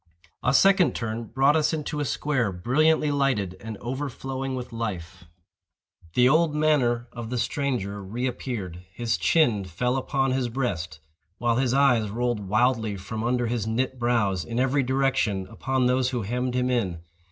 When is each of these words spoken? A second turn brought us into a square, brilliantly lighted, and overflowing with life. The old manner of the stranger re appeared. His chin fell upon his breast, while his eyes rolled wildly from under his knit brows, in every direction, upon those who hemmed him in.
A 0.43 0.51
second 0.51 0.95
turn 0.95 1.25
brought 1.25 1.55
us 1.55 1.73
into 1.73 1.99
a 1.99 2.05
square, 2.05 2.51
brilliantly 2.51 3.11
lighted, 3.11 3.55
and 3.61 3.77
overflowing 3.77 4.55
with 4.55 4.73
life. 4.73 5.25
The 6.15 6.27
old 6.27 6.55
manner 6.55 7.07
of 7.11 7.29
the 7.29 7.37
stranger 7.37 8.01
re 8.03 8.25
appeared. 8.25 8.81
His 8.91 9.15
chin 9.15 9.63
fell 9.63 9.97
upon 9.97 10.31
his 10.31 10.49
breast, 10.49 11.01
while 11.37 11.57
his 11.57 11.75
eyes 11.75 12.09
rolled 12.09 12.39
wildly 12.47 12.97
from 12.97 13.23
under 13.23 13.45
his 13.45 13.67
knit 13.67 13.99
brows, 13.99 14.43
in 14.43 14.59
every 14.59 14.81
direction, 14.81 15.45
upon 15.51 15.85
those 15.85 16.09
who 16.09 16.23
hemmed 16.23 16.55
him 16.55 16.71
in. 16.71 17.01